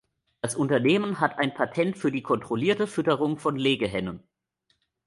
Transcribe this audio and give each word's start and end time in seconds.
Das 0.41 0.55
Unternehmen 0.55 1.19
hat 1.19 1.37
ein 1.37 1.53
Patent 1.53 1.95
für 1.95 2.11
die 2.11 2.23
kontrollierte 2.23 2.87
Fütterung 2.87 3.37
von 3.37 3.55
Legehennen. 3.55 4.23